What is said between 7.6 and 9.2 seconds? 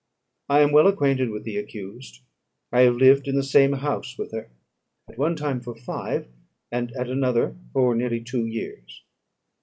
for nearly two years.